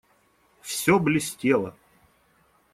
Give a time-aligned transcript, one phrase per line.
[0.63, 1.75] Всё блестело.